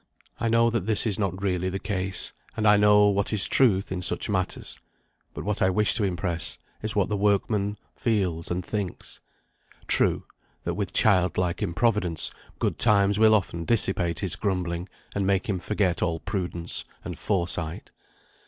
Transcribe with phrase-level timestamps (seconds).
[0.39, 3.53] I know that this is not really the case; and I know what is the
[3.53, 4.79] truth in such matters:
[5.35, 9.19] but what I wish to impress is what the workman feels and thinks.
[9.85, 10.23] True,
[10.63, 15.59] that with child like improvidence, good times will often dissipate his grumbling, and make him
[15.59, 17.91] forget all prudence and foresight.